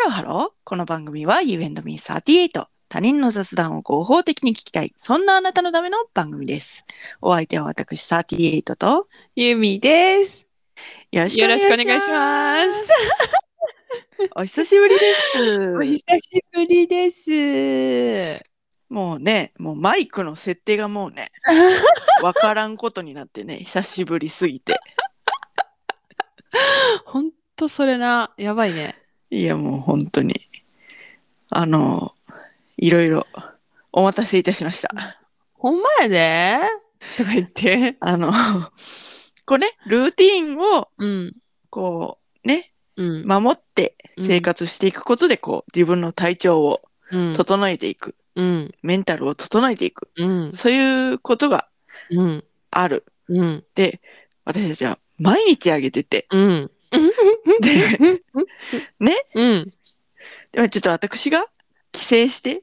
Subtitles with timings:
[0.00, 0.60] ハローハロー。
[0.64, 2.64] この番組は You and me38。
[2.88, 4.94] 他人の雑談を合法的に聞きたい。
[4.96, 6.86] そんなあなたのための番組です。
[7.20, 10.46] お相手は私38とゆみです。
[11.12, 11.82] よろしくおよろ願いします。
[11.82, 12.92] しくお願いします。
[14.36, 15.00] お久しぶりで
[15.34, 15.76] す。
[15.76, 18.42] お久しぶりです。
[18.88, 21.30] もうね、もうマイクの設定がもうね、
[22.22, 24.80] わからんことになってね、久しぶりすぎて。
[27.04, 28.99] ほんとそれな、やばいね。
[29.32, 30.34] いやもう本当に、
[31.50, 32.12] あの、
[32.76, 33.26] いろいろ
[33.92, 34.90] お待たせいたしました。
[35.54, 36.58] ほんまやで？
[37.16, 37.96] とか言って。
[38.00, 38.32] あの、
[39.46, 41.36] こうね、ルーティンをうん。
[41.70, 43.24] こうね、うん。
[43.24, 46.80] 守って生活していくことで、こう自分の体調を
[47.12, 47.32] うん。
[47.34, 48.74] 整えていく、うん。
[48.82, 50.52] メンタルを整えていく、うん。
[50.52, 51.68] そういうことが
[52.10, 52.44] うん。
[52.72, 53.04] ある。
[53.28, 53.64] うん。
[53.76, 54.00] で、
[54.44, 56.70] 私たちは毎日あげてて、うん。
[56.90, 58.22] で、
[58.98, 59.72] ね、うん。
[60.52, 61.46] でもちょっと私が
[61.92, 62.62] 帰省して、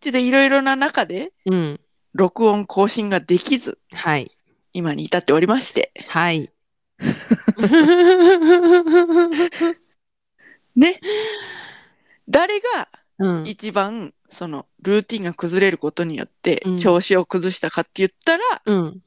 [0.00, 1.80] ちょっといろいろな中でうん。
[2.12, 4.30] 録音更新ができず、はい。
[4.72, 6.50] 今に至っておりまして、はい。
[10.76, 11.00] ね、
[12.28, 12.88] 誰が
[13.18, 13.46] うん。
[13.46, 19.02] 一番そのルーティンが崩れることによってうん調子を崩したかって言ったら、うん。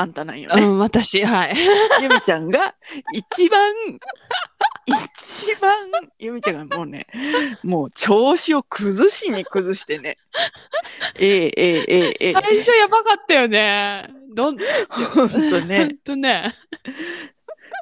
[0.00, 0.62] あんたなんよね。
[0.62, 1.56] うん、私、はい。
[2.00, 2.74] ゆみちゃんが
[3.12, 3.60] 一番、
[4.86, 5.70] 一番、
[6.18, 7.06] ゆみちゃんがもうね、
[7.62, 10.16] もう調子を崩しに崩してね。
[11.16, 14.08] え、えー、えー、えー、最初やばかったよね。
[14.34, 14.56] どん、
[14.88, 15.78] ほんとね。
[15.78, 16.54] ほんとね。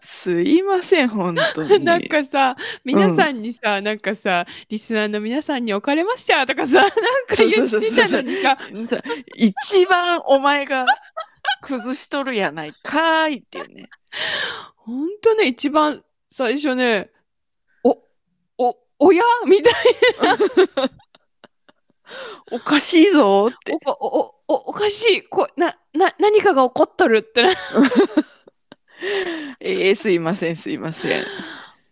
[0.03, 1.85] すいません、本当に。
[1.85, 6.97] なんかさ、皆さんにさ、うん、なんかさ、リスナーの皆さんにおかれましたとかさ、なんか
[7.37, 8.99] 言ってたのにさ。
[9.35, 10.87] 一番お前が
[11.63, 13.89] 崩しとるやないかーいっていうね。
[14.77, 17.11] ほんとね、一番最初ね、
[17.85, 17.99] お、
[18.59, 19.23] お、おや？
[19.47, 19.75] みたい
[22.51, 23.79] おかしいぞーって。
[23.87, 25.23] お、お、お、おおかしい。
[25.23, 27.51] こな、な、何かが起こっとるってな。
[29.61, 31.25] ええすいません、すいません。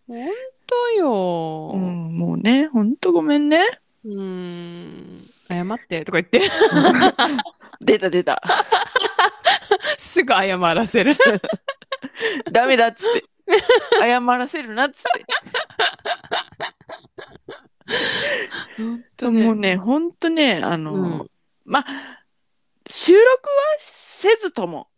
[0.07, 0.29] ほん
[0.67, 1.73] とよ。
[1.75, 3.63] う、うんもうね、ほんとごめんね。
[4.05, 5.17] ーん。
[5.17, 6.51] 謝ってとか言って、
[7.81, 8.43] 出 た出た。
[10.27, 11.13] すぐ謝らせる。
[12.51, 13.25] ダメだっつって。
[14.01, 15.03] 謝らせるなっつっ
[19.19, 19.31] て。
[19.31, 19.45] ね。
[19.45, 21.31] もうね、ほんとね、あの、うん
[21.65, 21.85] まあ、
[22.89, 23.31] 収録は
[23.79, 24.89] せずとも、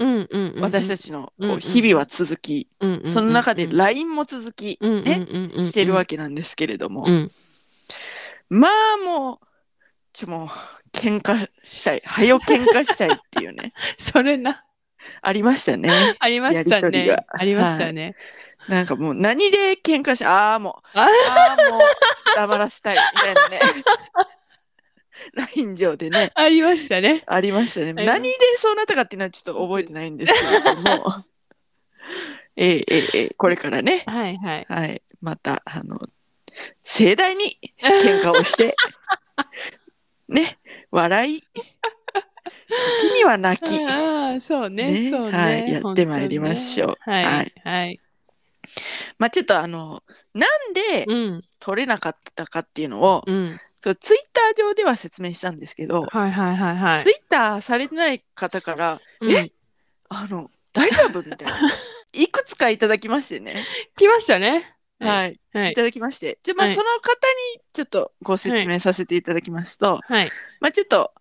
[0.61, 2.69] 私たちのこうん日々は続き、
[3.07, 7.29] その中で LINE も続き、うんね、してるわけなんですけれども、うん
[8.51, 9.47] まあもう、
[10.13, 10.49] ちょ、もう、
[10.93, 12.03] 喧嘩したい。
[12.05, 14.65] はよ喧嘩したいっていうね、 それな。
[15.23, 16.17] ありましたね。
[16.19, 17.17] ありましたね。
[17.29, 18.15] ありましたね。
[18.69, 21.81] なんかもう何で喧嘩したああもう、あああもう
[22.37, 23.61] 黙らせたいみたいなね。
[25.57, 27.25] LINE 上でね、ありましたね。
[27.27, 27.93] ありましたね。
[27.93, 31.25] 何でそうなったかっていうのはちょっと覚えてないんですけれども、
[32.57, 34.67] ええええええこれからね、はいはい。
[34.69, 35.99] はい、また、あの、
[36.83, 38.75] 盛大に喧嘩をして、
[40.29, 40.59] ね、
[40.91, 41.43] 笑い、
[43.01, 44.91] 時には泣き、ああ、そうね。
[44.91, 45.39] ねそうね。
[45.39, 47.69] はいやってまいりましょう本当ねははいい。
[47.69, 48.01] はい。
[49.19, 50.03] まあちょっとあの、
[50.35, 51.45] なんでうん。
[51.61, 53.61] 取れなかったかっていうのを、うん。
[53.81, 57.11] そうツイッター上では説明したんですけど、はいはいはいはいツ。
[57.11, 59.53] イッターされてない方から、うんえ
[60.09, 61.61] あの、大丈夫みたいな。
[62.13, 63.67] いくつかいただきましてね。
[63.97, 64.75] 来ましたね。
[64.99, 65.41] はい。
[65.53, 65.75] はいい。
[65.75, 66.39] ただきまして。
[66.43, 67.13] で、まあ、はいその方
[67.55, 70.31] にちょっとご説明させていただきますと、はい。
[70.61, 71.13] まあ、ちょっと、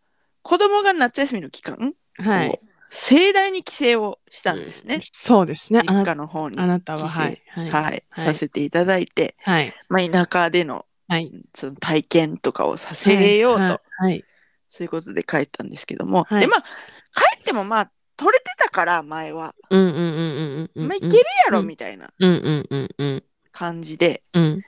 [0.47, 2.59] 子供が夏休みの期間、はい
[2.90, 5.02] 盛大に帰省をしたんですね。
[5.12, 5.80] そうですね。
[5.80, 6.58] あ実な家の方に。
[6.58, 7.41] あなたは、はい。
[7.50, 7.69] はい。
[7.69, 9.74] はい、させていただいて、はい。
[9.90, 11.30] まあ、田舎でのはい。
[11.53, 14.24] その体験とかをさせようと、はいはい。
[14.69, 20.88] そういうことで帰ったんですけども、はいでまあ帰ってもまあ取れてたから前は、うんうんうんうんうん。
[20.88, 23.24] まあいけるやろうんみたいなうんうんうんうん。
[23.52, 24.62] 感じでうん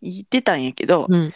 [0.00, 1.34] 言ってたんやけど、うん。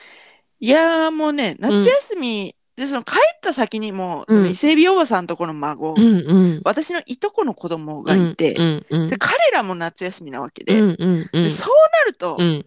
[0.60, 6.08] いやーもうね夏休み、でその帰った先にもそのうん伊勢海老おばさんとこの孫、うんう
[6.56, 6.60] ん。
[6.64, 12.66] 私のいとこの子供がいて、うんうんで彼らも夏休みなわけで,、うんうんうんでそうなると、うん。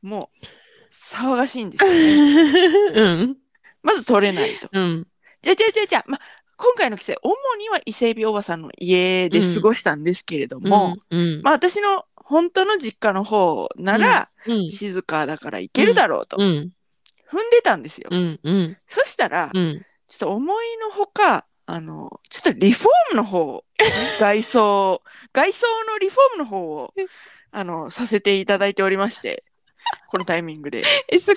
[0.00, 0.46] もう
[0.90, 3.36] 騒がしいんですよね うん。
[3.82, 4.68] まず取れないと。
[4.72, 5.06] うん。
[5.42, 6.20] じゃあじゃあじゃあじゃあ、まあ、
[6.56, 11.42] 今回の帰省主には伊勢海老おばさんの家で過ごしたんですけれども、うん。
[11.42, 14.70] まあ私の本当の実家の方なら、うん。
[14.70, 16.70] 静かだから行けるだろうとうん。
[17.30, 18.08] 踏んでたんですよ。
[18.10, 18.40] うん。
[18.42, 18.76] うん。
[18.86, 19.86] そしたら、うん。
[20.08, 23.64] ちょっと思いのほか、あの、ちょっとリフォームの方、
[24.18, 26.92] 外装、外装のリフォームの方を、
[27.52, 29.44] あの、させていただいておりまして、
[30.08, 30.84] このタイミングで。
[31.08, 31.32] え、そ、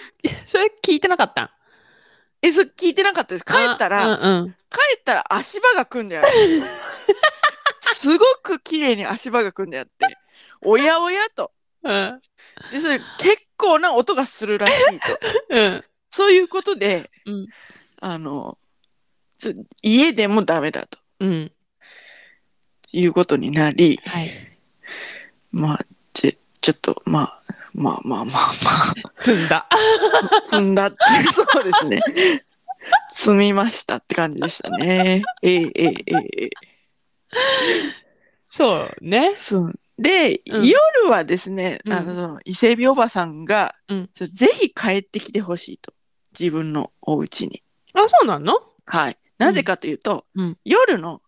[0.48, 1.44] それ聞いてなかった？
[1.44, 1.50] ん
[2.42, 3.46] え、そ聞いてなかったです。
[3.46, 4.52] 帰ったら、あうんうん。
[4.70, 6.28] 帰ったら足場が組んである。
[7.82, 10.18] すごく綺麗に足場が組んであって、
[10.62, 11.52] おやおやと。
[11.84, 12.22] うん。
[12.72, 15.20] で、それ結構な音がするらしいと。
[15.50, 15.84] うん。
[16.12, 17.48] そういうことで、うん。
[18.00, 18.58] あの、
[19.38, 21.52] ちょ家でもダメだとうん。
[22.92, 24.30] いうことになり、はい。
[25.52, 25.80] まあ、
[26.14, 27.44] ちちょっと、まあ、
[27.74, 28.54] まあまあまあまあ、
[29.24, 29.68] 積んだ。
[30.44, 30.98] 積んだって、
[31.32, 32.02] そうですね。
[33.10, 35.24] 積みましたって感じでしたね。
[35.42, 36.50] ええええええ
[38.48, 39.34] そうね。
[39.36, 39.80] そう。
[40.00, 45.94] で、うん夜はですね、うんあの、その伊勢海老おばさんが、うんぜひ帰ってきてほしいと。
[46.38, 47.64] 自分のお家に。
[47.94, 48.60] あ、そうなの？
[48.86, 49.18] はい。
[49.38, 51.22] なぜかというと、うん夜の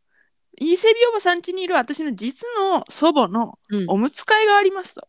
[0.58, 3.86] 伊勢海老おばさん家にいる私の実の祖母のうん。
[3.90, 5.08] おむつ替えがありますと。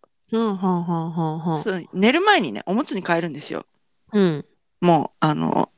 [1.92, 3.64] 寝る前にね、おむつに変えるんですよ。
[4.12, 4.44] うん。
[4.80, 5.70] もう、あの、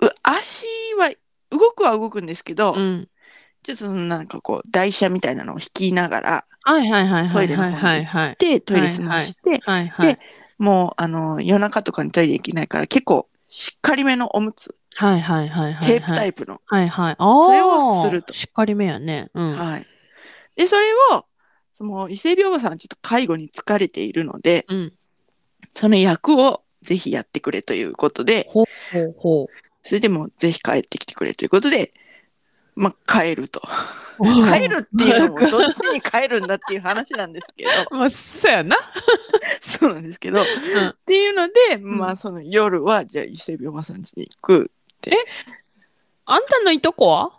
[0.00, 0.66] う足
[0.98, 1.10] は、
[1.50, 3.08] 動くは動くんですけど、うん。
[3.66, 8.36] ちょっとそのなんかこう、台車みたいなのを引きながら、はいはいはいはいトイレの方にはいはいはい。
[8.38, 10.14] で、トイレ済まして、はいはい。
[10.14, 10.20] で
[10.56, 15.86] もう、あの、夜中とかにトイレ行けないから、結構、しっかりめのおむつ、はいはいはいはい。
[15.86, 16.60] テープタイイプの。
[16.64, 17.16] はいはい。
[17.18, 17.46] ああ。
[17.46, 19.30] それをするとしっかりめやね。
[19.34, 19.56] うん。
[19.56, 19.86] はい。
[20.54, 21.26] で、それを、
[21.74, 24.92] その、伊勢海老おばさんはちょっと介護に疲れているので、うん。
[25.74, 29.46] その役をぜひやってくれということで、ほうほうほ
[29.82, 31.92] それでもぜひ帰ってきてくれということで、
[32.76, 33.62] まあ、帰ると。
[34.20, 34.24] う。
[34.24, 38.76] 帰るっていうのもどっちに帰るんだっていう話なんですけど、 まあ、そうやな。
[39.60, 40.44] そうなんですけど、っ
[41.04, 44.70] ていうので、まあその夜はじゃあ伊勢海老おばさん家に行く。
[46.26, 47.32] あんたのいとこは？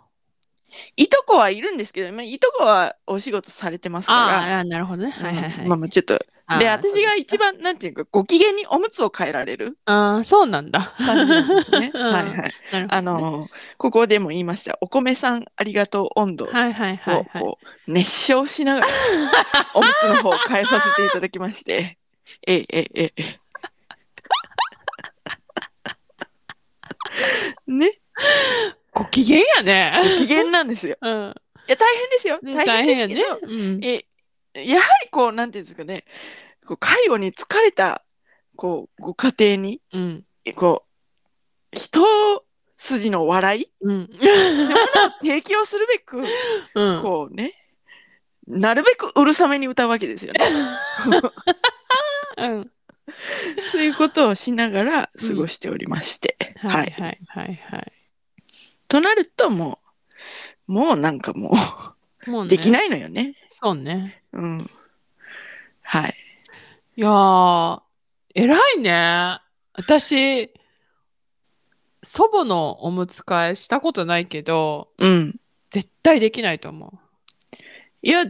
[0.96, 5.10] いとこはいるんですけど、まあ、いとこはお仕事されてますかあら、あ、なるほどね。
[5.10, 5.66] はいはいはい。
[5.68, 6.18] まあまあちょっと、
[6.58, 10.94] で、私が一番、なんていうか、ご機嫌におむつを変えられるああ、そうなんだ。
[11.04, 11.90] 感じなんですね。
[11.92, 12.52] う んはいはい。
[12.88, 17.42] あのーここでも言いました、お米さんありがとう温度をはいはいはいはい。
[17.42, 18.86] こう熱唱しながら
[19.74, 21.98] おむつの方を変えさせていただきまして、
[22.46, 23.40] ええええええ。
[27.66, 28.00] ね、
[28.92, 30.00] ご機嫌やね。
[30.18, 30.96] ご機嫌なんですよ。
[31.00, 31.34] うん。
[31.68, 32.38] いや、大変ですよ。
[32.42, 33.20] 大変ですけど。
[33.82, 34.04] え、
[34.54, 36.04] やはりこう、なんていうんですかね、
[36.66, 38.04] こう介護に疲れた、
[38.56, 40.24] こう、ご家庭に、うん。
[40.56, 42.02] こう、一
[42.76, 44.10] 筋の笑いうん。
[45.20, 46.24] 提供するべく、
[46.74, 47.02] うん。
[47.02, 47.54] こうね、
[48.46, 50.40] なるべくうるさめに歌うわけですよね。
[52.38, 52.72] うん。
[53.70, 56.36] そういうことをしながら過ごしておりまして。
[56.58, 57.92] ははいいはいはいはい。
[58.86, 59.80] となるとも
[60.68, 61.52] う、もうなんかもう、
[62.28, 62.50] もうね。
[62.50, 63.34] できないのよね。
[63.48, 64.22] そうね。
[64.32, 64.70] うん。
[65.82, 66.14] はい。
[66.96, 67.80] いやー、
[68.34, 69.40] 偉いね。
[69.74, 70.52] 私、
[72.02, 75.36] 祖母のおむつ替えしたことないけど、うん。
[75.70, 76.98] 絶対できないと思
[78.02, 78.24] いや、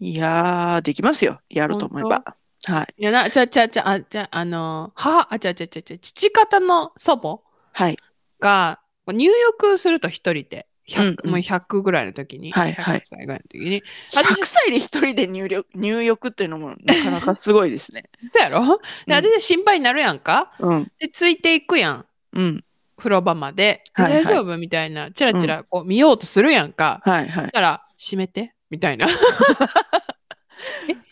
[0.00, 1.40] いやー、できますよ。
[1.48, 2.36] やると思えば。
[2.64, 2.94] はい。
[2.98, 3.00] う。
[3.02, 7.40] いやな、ちゃちゃちゃ、あ、じゃあ、の、母、あ、ちゃちゃちゃちゃ、父方の祖母
[7.72, 7.96] はい。
[8.38, 13.82] が、入浴すると一人で、100うんうんもう100ぐらいの時に、はいはい100歳ぐらいの時に、
[14.12, 18.04] 100歳で一人で入力入浴っていうのもなかなかすごいですね。
[18.16, 18.60] そうやろ？
[19.06, 20.52] で、うん私心配になるやんか？
[20.58, 20.92] うん。
[20.98, 22.06] で、ついていくやん。
[22.32, 22.64] うん。
[22.96, 23.82] 風呂場まで。
[23.96, 24.56] ではいはい大丈夫？
[24.58, 27.00] みたいな、チラチラこう見ようとするやんか。
[27.04, 27.52] はいはいだ。
[27.52, 28.54] から、閉めて？
[28.70, 29.08] みたいな。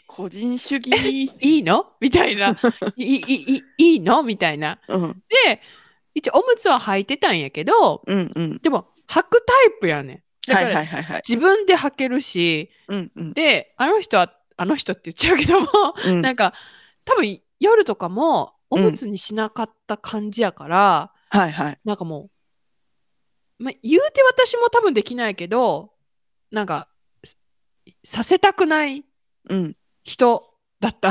[0.07, 0.91] 個人主義。
[1.43, 1.93] いいの？
[2.01, 2.57] みたいな。
[2.97, 4.23] いいいいいいの？
[4.23, 4.79] みたいな。
[4.89, 5.23] うん。
[5.45, 5.61] で、
[6.15, 8.59] 一応おむつは履いてたんやけど、うんうん。
[8.59, 10.23] でも、履くタイプやねん。
[10.47, 11.23] だはいから、はいはいはい。
[11.29, 13.33] 自分で履けるし、うんうん。
[13.33, 15.69] で、あの人は、あの人って言っちゃうけども、
[16.05, 16.55] うんなんか、
[17.05, 21.79] 多分夜とかも、おむつにしなかった感じやから、はいはい。
[21.85, 22.31] なんかも
[23.61, 25.93] う、まあ、言うて私も多分できないけど、
[26.51, 26.89] なんか、
[28.05, 29.05] させたくない
[29.49, 31.11] うん人だった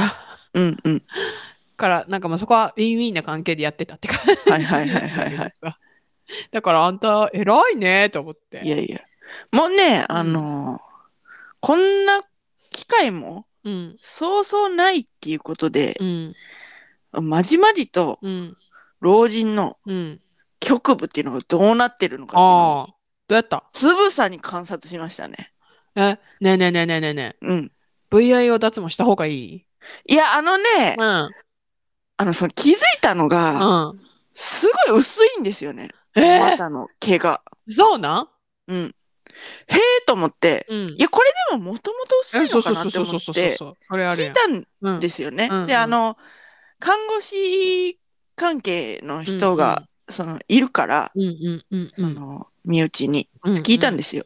[0.54, 1.04] うんうん。
[1.78, 4.52] から、なんかまあそこはウィンウィンな関係でやってたって感じ。
[4.52, 5.52] はいはいはいはいはい。
[6.52, 8.62] だからあんた偉いねと思って。
[8.64, 9.00] いやいや。
[9.52, 10.96] もうね、あのー
[11.62, 12.22] こんな
[12.72, 13.98] 機会もうん。
[14.00, 16.36] そうそうないっていうことで、うん。
[17.12, 18.58] まじまじとうん。
[19.02, 20.22] 老人のうん。
[20.60, 22.40] 局部っていうのがどうなってるのかっ
[22.88, 22.96] ていう。
[23.28, 23.64] どうやった？
[23.72, 25.52] つぶさに観察しましたね。
[25.96, 27.72] え、ねえねえねえねえねえねうん。
[28.12, 28.16] え。
[28.16, 29.66] VIO 脱毛した方がいい？
[30.08, 31.06] いや、あのね、うん。
[32.18, 34.02] あの、その気づいたのが、うん。
[34.34, 35.90] すごい薄いんですよね。
[36.16, 37.42] え股の毛が。
[37.70, 38.30] ー、そうな
[38.68, 38.72] ん？
[38.72, 38.96] うん。
[39.68, 40.90] へえと思って、うん。
[40.92, 40.96] い。
[40.98, 44.24] や、これでももともと薄いのかなってそうそうそう思って。
[44.24, 45.00] 聞いたんうん。
[45.00, 45.50] ですよね。
[45.68, 46.18] で、あの、
[46.80, 48.00] 看護師
[48.36, 51.90] 関係の人が、そのいるから、うんうんうんうん。
[51.92, 53.30] その身内に。
[53.44, 54.26] うん聞いたんですよ。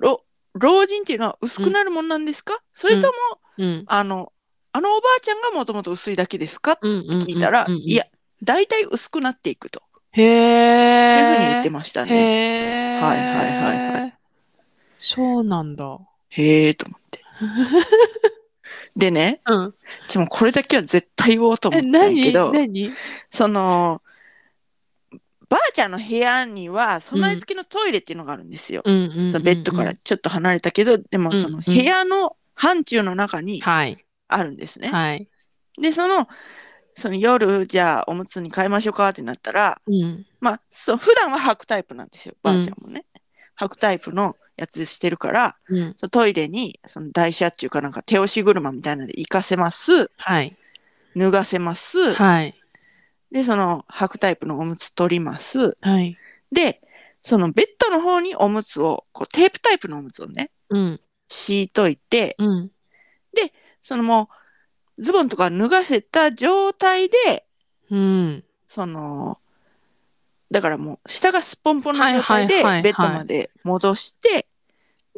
[0.00, 3.12] 老老人っていうのは薄くなるもんなんですか、それとも、
[3.58, 3.84] うん。
[3.86, 4.32] あの
[4.72, 6.72] あのおばあちゃんがもともと薄いだけですか？
[6.72, 6.86] って。
[6.86, 8.04] 聞いたら、いや
[8.42, 9.82] 大体薄くなっていくと
[10.16, 11.20] へえ。
[11.20, 13.00] いうふうに言ってましたね。
[13.02, 14.14] はいはいはいはい。
[14.96, 15.98] そうなんだ。
[16.30, 17.20] へえと思って。
[18.96, 19.74] でね、うん。
[20.12, 22.92] でもこれだけは絶対言おうと思え、ってたんけど、何？
[23.28, 24.02] その、
[25.48, 28.82] ばあちゃんの部屋には備え付けのトイレっていうのがあるんですよ。
[28.84, 34.04] ベッドからちょっと離れたけど、でもその部屋の範疇の中にはい。
[34.28, 34.88] あるんですね。
[34.88, 35.28] はい。
[35.80, 36.28] で、その、
[36.94, 40.26] その夜、じゃあおむつに変えましょうかってなったら、うん。
[40.40, 43.04] まあ、そう普段は履くタイプなんですよ、ばあちゃんもね。
[43.58, 45.94] 履くタイプのやつしてるから、うん。
[45.96, 50.56] そのトイレにその台車っていうかなんか手押し車みたいなので行かせます、はい。
[51.16, 52.54] 脱がせます、はい。
[53.32, 55.76] で、その履くタイプのおむつ取ります。
[55.80, 56.16] はい。
[56.52, 56.80] で、
[57.22, 61.00] そのベッドの方におむつを、こうテープタイプのおむつをね、うん。
[61.28, 62.70] 敷いといて、うん。
[63.86, 64.34] そのもう
[64.98, 67.46] ズボンとか脱がせた状態で、
[67.90, 68.44] うん。
[68.66, 69.38] その、
[70.50, 74.46] だからもう下がすっぽんぽんの状態はいでベッドまで戻して、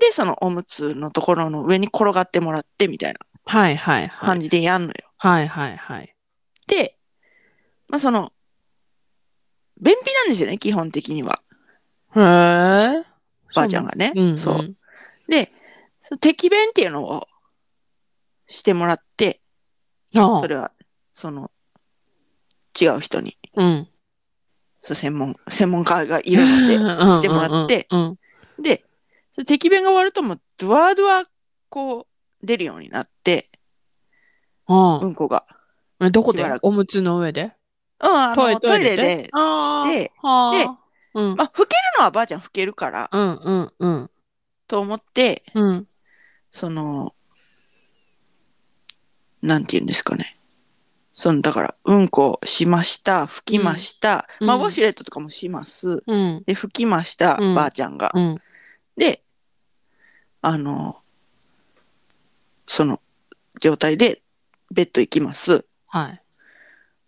[0.00, 4.10] で、そのおむつのところの上に転がってもらってみたいなはいはいはい。
[4.20, 4.94] 感じでやんのよ。
[5.18, 6.14] はいはいはい。
[6.66, 6.96] で、
[7.88, 8.32] まあその、
[9.80, 11.42] 便秘なんですよね、基本的には。
[12.14, 13.04] へえ。
[13.54, 14.12] ばあちゃんがね。
[14.14, 14.38] うん。
[14.38, 14.76] そう。
[15.28, 15.50] で、
[16.02, 17.26] その摘便っていうのを
[18.46, 19.40] してもらって、
[20.14, 20.72] ああそれは、
[21.14, 21.50] その、
[22.80, 23.88] 違う人に、うん。
[24.80, 26.76] そう専門、専門家がいるので、
[27.18, 28.18] してもらって、うん。
[28.58, 28.84] で、
[29.34, 31.24] その摘便が終わるともう、ドワドワ、
[31.68, 32.06] こ
[32.42, 33.48] う、出るようになって、
[34.68, 34.98] うん。
[35.00, 35.44] うんこが。
[36.00, 36.40] えどこで？
[36.40, 37.52] しばらくおむつの上で？
[38.00, 39.24] うん、あトイの、トイレで？
[39.24, 40.66] して、あーはあで
[41.14, 41.36] うん。
[41.36, 44.10] まあ、拭けるのはばあちゃん拭けるから、うんうんうん。
[44.68, 45.88] と思って、うん。
[46.50, 47.14] その、
[49.46, 50.36] なんて言うんですかね。
[51.12, 56.02] その、だから、うんこしました、拭きました、まあ、うんうんウォシュレットとかもします。
[56.06, 56.42] うん。
[56.46, 58.10] で、拭きました、うんばあちゃんが。
[58.12, 58.42] うん。
[58.96, 59.22] で、
[60.42, 61.00] あの、
[62.66, 63.00] その
[63.60, 64.20] 状態で
[64.70, 65.66] ベッド行きます。
[65.86, 66.22] はい。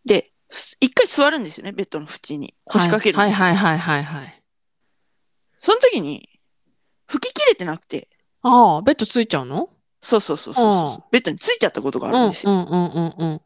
[0.06, 2.54] で、す一回座るんですよね、ベッドの縁に。
[2.64, 3.46] 腰掛けるんはいですよ。
[3.46, 4.42] はいはいはいはい。
[5.58, 6.28] その時に、
[7.08, 8.08] 拭ききれてなくて、
[8.42, 9.68] ああ、ベッドついちゃうの？
[10.00, 12.52] そうそうそうそうそう、ベッドについちゃったことがあるんですよ。
[12.52, 13.40] うんうんうんうん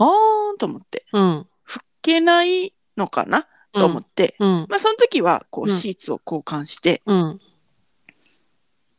[0.00, 1.06] あーんと思って。
[1.12, 1.46] うん。
[1.66, 3.48] 拭けないのかな？
[3.72, 4.36] と思って。
[4.38, 4.66] うん。
[4.68, 7.40] まあ、その時は、こう、うんシーツを交換して、うん。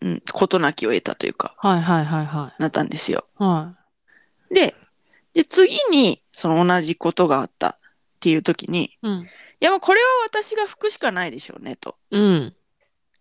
[0.02, 3.28] うん、事なきを得たというか、はいはいはいはなったんですよ。
[3.40, 3.44] い。
[3.44, 3.78] は
[4.52, 4.76] で、
[5.34, 7.78] で、次に、その同じことがあったっ
[8.20, 8.98] ていう時に、い。
[9.04, 9.22] うん。
[9.22, 11.96] いやもうこれは私が拭くしかないでしょうねと。
[12.12, 12.56] うん。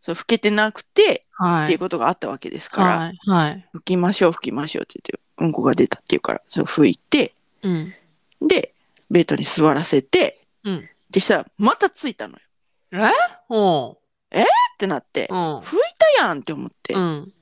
[0.01, 1.65] そう、拭けてなくて、はい。
[1.65, 3.19] っていうことがあったわけですから、はい。
[3.27, 3.69] はい。
[3.75, 7.95] 拭きましょう、拭きましょうって言って、うんこが出たっていうから、そう拭いて、うん。
[8.41, 8.75] で、
[9.11, 10.89] ベッドに座らせて、うん。
[11.11, 12.39] でしたら、またついたのよ。
[13.07, 13.99] っおう。
[14.79, 15.59] てなって、うん。
[15.59, 15.79] 拭い
[16.19, 17.33] たやんって思って、うん。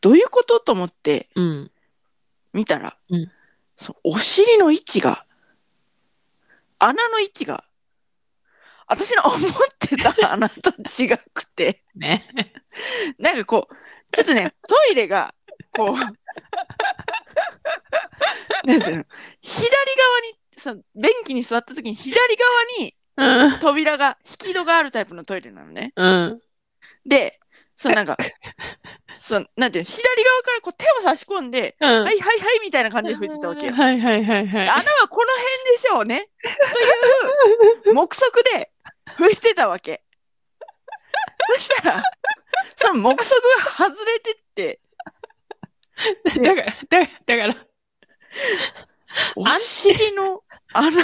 [0.00, 1.70] どういうことと思ってうん。
[2.52, 3.30] 見たら、うん
[3.76, 5.24] そのお尻の位置が、
[6.78, 7.64] 穴の位置が、
[8.86, 9.40] 私の思っ
[9.90, 12.26] てた穴と違くて、ね。
[13.18, 13.74] なんかこう、
[14.12, 15.34] ちょっとね、トイレが、
[15.72, 16.10] こう、な
[18.74, 19.04] んですよ
[19.40, 23.58] 左側に、その便器に座った時に左側にうん。
[23.60, 25.92] 扉が、引き戸があるタイプのトイレなのね。
[25.94, 26.40] うん。
[27.04, 27.38] で、
[27.76, 28.16] そのなんか、
[29.16, 31.88] そのなんていうの、左側からこう手を差し込んで、うん。
[31.88, 33.72] はいはいはいみたいな感じで拭いてたわけよ。
[33.72, 34.68] はいはいはいはい。
[34.68, 36.28] 穴はこの辺でしょうね。
[37.82, 38.70] という目測で
[39.20, 40.02] 拭いてたわけ。
[41.54, 42.02] そしたら、
[42.76, 43.26] その目測
[43.58, 44.80] が外れてって、
[46.42, 47.66] だから、だだから、
[49.36, 51.02] お尻の穴、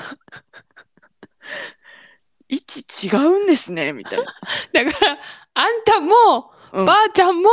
[2.48, 4.24] 位置違うんですね、みたいな。
[4.72, 5.18] だから、
[5.54, 7.48] あんたも、うんばあちゃんも、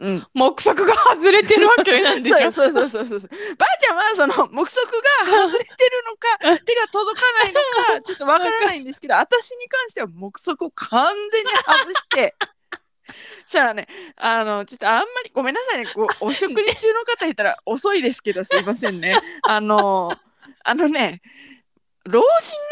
[0.00, 0.26] うん。
[0.34, 2.50] 目測が外れてるわけなんでしょ？
[2.52, 3.30] そうそうそうそうそう。
[3.56, 4.86] ばあちゃんはその 目測
[5.24, 6.02] が外れてる
[6.50, 12.34] のか、手が届かないのか、 ちょっとわからないんですけど、私に関しては目測を完全に外して、
[13.46, 19.16] そらね、あの、ちょっとあんまりごめんなさいね、こうお食事中の方いたら遅いですけど、すいませんね。
[19.42, 20.12] あの、
[20.64, 21.22] あのね、
[22.04, 22.20] 老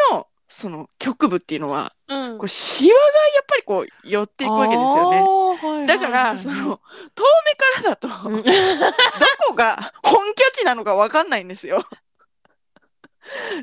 [0.09, 5.81] 人のその局部っていうのは、うんこうシワがやっぱりこう寄っていくわけですよね。
[5.81, 8.51] ねだから、その、遠目からだと、う んど
[9.49, 11.85] こが本拠地なのかわかんないんですよ。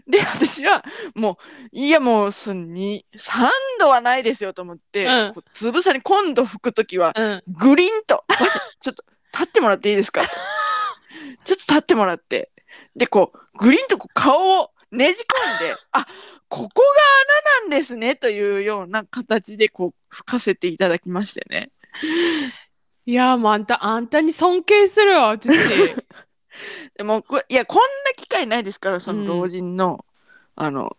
[0.05, 0.83] で私は
[1.15, 3.47] もういやもうそのに3
[3.79, 7.43] 度はないですよと思って、うんこうつぶさに今度吹く時はうん。
[7.47, 8.25] グリンと
[8.81, 10.29] 「ちょっと立ってもらっていいですか?」と
[11.45, 12.51] 「ちょっと立ってもらって」
[12.97, 16.05] でこうグリンとこう顔をねじ込んで「あ
[16.47, 21.71] ここが穴なんですね」というような形でこう吹かせていただきましてね。
[23.05, 25.49] いや、もうあんた、あんたに尊敬するわ、私。
[26.97, 30.05] でもこいやこんな機会ないですからそうんの老人の、
[30.55, 30.97] あの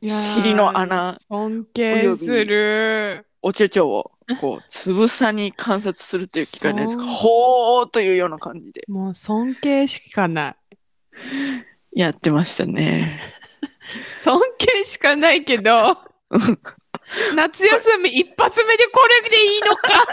[0.00, 3.26] いやー尻の穴尊敬する。
[3.40, 7.04] おちょちょをこうつぶさに観察するっていう機会ないですか？
[7.04, 10.56] ほーというような感じでもう尊敬しかない。
[11.98, 13.18] やってましたね。
[14.06, 15.98] 尊敬しかないけど、
[17.34, 20.04] 夏休み一発目でこれでいいのか。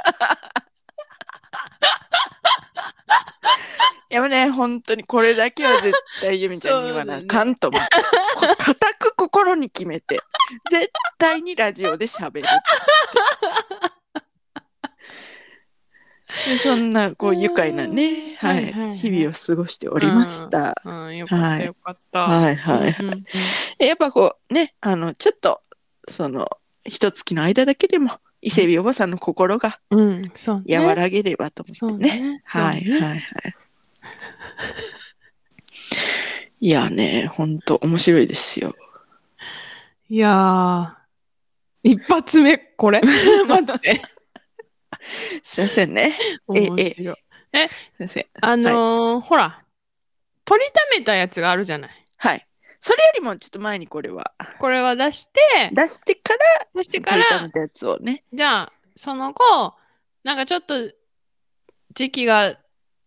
[4.10, 7.88] いやね本当にこれだけは絶対ゆみちゃんに言わなあかんと思って、
[8.36, 10.20] こ固く心に決めて
[10.72, 10.90] 絶
[11.20, 12.48] 対にラジオで喋るって。
[12.48, 12.50] で
[16.62, 20.76] そんなこう愉快なね、ははいはいはいい、日々を過ごしておりました。
[20.84, 22.20] うん、よかったよかった。
[22.20, 23.26] はいはいはいうんうん
[23.80, 25.62] やっぱこうねあのちょっと
[26.08, 26.48] その
[26.84, 28.12] 一月の間だけでも
[28.42, 30.80] 伊勢海老おばさんの心がうん、そうね。
[30.80, 32.20] 和らげればと思ってね。
[32.20, 32.42] ね。
[32.46, 33.22] はいはいはい。
[36.62, 38.74] いやね、ほんと面白いですよ。
[40.10, 43.02] いやー、一発目、これ？
[43.48, 44.02] マジで？
[45.44, 46.14] すいませんね。
[46.54, 47.16] え面白い。
[47.90, 48.26] すいません。
[48.42, 49.64] あのーほら、
[50.44, 52.06] 取りためたやつがあるじゃない。
[52.18, 52.48] はい。
[52.80, 56.40] それよりもちょっと前にこれはこれは出して、出してから
[56.76, 58.24] 出してから、取りためたやつをね。
[58.32, 59.74] じゃあ、その後、
[60.24, 60.76] なんかちょっと
[61.94, 62.60] 時期が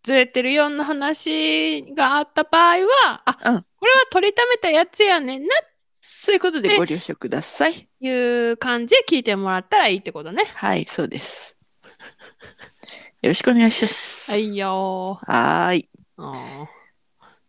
[0.02, 5.68] ずれてるような話があった場合は、あ、うんこれは取りためたやつやねんなっ
[6.00, 7.74] そういうことでご了承ください。
[7.74, 10.44] ていう感じで聞いてもらったらいいってことね。
[10.54, 11.57] はい、そうです。
[13.22, 14.30] よろしくお願いします。。
[14.30, 15.32] はいいよー。
[15.32, 15.88] はーい。
[16.16, 16.66] あー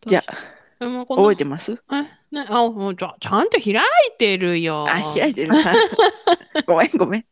[0.08, 0.24] じゃ
[0.80, 1.82] あ、もうこあ、の覚えてます？
[1.92, 2.02] え、
[2.36, 3.82] ね、あ、もうちゃちゃんと開い
[4.18, 4.86] てるよ。
[4.90, 5.52] あ、開いてる。
[6.66, 7.26] ごめん、ごめん。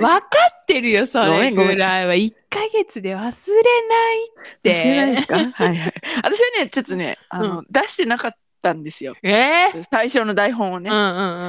[0.00, 0.28] わか
[0.62, 2.14] ってるよ、それごめんごめんぐらいは。
[2.14, 4.74] 1ヶ月で忘れないって。
[4.74, 5.36] 忘れないですか？
[5.38, 5.92] はいはい。
[6.24, 9.14] 私はね、ちょっとね、あの、出してなかったんですよ。
[9.22, 9.84] えー？
[9.90, 10.90] 最初の台本をね。
[10.90, 11.00] うんう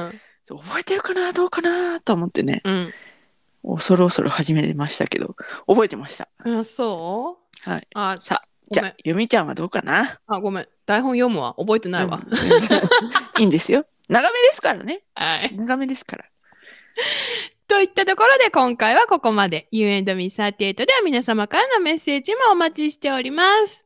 [0.08, 1.32] んそう覚えてるかな？
[1.32, 1.98] どうかな？
[2.02, 2.94] と思ってね、うん。
[3.66, 5.34] 恐る恐る始めましたけど、
[5.66, 6.28] 覚えてました？
[6.44, 6.58] うん。
[6.60, 7.70] あ、そう？
[7.70, 7.88] はい。
[7.94, 10.20] あ、さあ、ごめんじゃあ、ゆみちゃんはどうかな？
[10.26, 10.68] あ、ごめん。
[10.86, 11.54] 台本読むわ。
[11.58, 12.20] 覚えてないわ。
[12.24, 12.34] うん
[13.40, 13.86] いいんですよ。
[14.08, 15.02] 長めですからね。
[15.14, 15.54] はい。
[15.56, 16.24] 長めですから。
[17.66, 19.66] といったところで今回はここまで。
[19.70, 23.84] You and me38 では皆様からのメッセージもお待ちしております。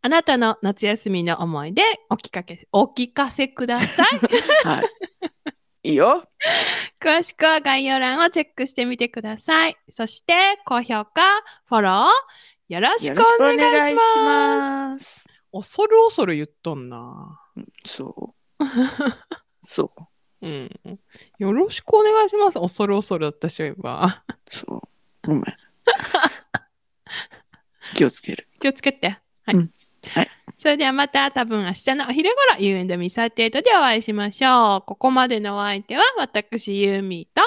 [0.00, 4.06] あなたの夏休みの思い出お聞かけお聞かせください。
[4.66, 4.84] はい。
[5.84, 6.24] いいよ。
[7.00, 9.76] 詳しくは概要欄をチェックしてみてください。
[9.88, 10.32] そして
[10.64, 11.22] 高評価、
[11.66, 14.16] フォローよろしくおお願願いし。
[14.16, 15.26] ます。
[15.52, 17.40] 恐る恐る言っとんな。
[17.84, 18.64] そう。
[19.60, 19.92] そ
[20.40, 20.46] う。
[20.46, 20.70] うん。
[21.38, 22.60] よろしくお願いします。
[22.60, 24.24] 恐る恐る私は。
[24.48, 24.80] そう。
[25.26, 25.44] ごめん。
[27.94, 28.48] 気をつける。
[28.60, 29.18] 気をつけて。
[29.44, 29.56] はい。
[29.56, 29.72] うん
[30.14, 30.28] はい
[30.62, 34.82] それではまた多分明日のお昼頃 You and me38 でお会いしましょう。
[34.86, 37.42] ここまでのお相手は私ユーミーと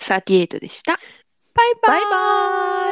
[0.00, 0.92] 38でした。
[0.92, 2.16] バイバイバイバ